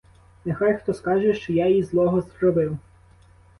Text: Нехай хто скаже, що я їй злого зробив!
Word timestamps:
Нехай 0.45 0.77
хто 0.77 0.93
скаже, 0.93 1.33
що 1.33 1.53
я 1.53 1.67
їй 1.67 1.83
злого 1.83 2.21
зробив! 2.21 2.77